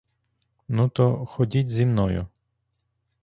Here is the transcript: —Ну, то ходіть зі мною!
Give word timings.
—Ну, 0.67 0.89
то 0.89 1.25
ходіть 1.25 1.69
зі 1.69 1.85
мною! 1.85 2.27